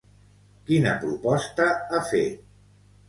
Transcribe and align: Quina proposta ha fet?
Quina 0.69 0.95
proposta 1.05 1.69
ha 1.75 2.01
fet? 2.09 2.43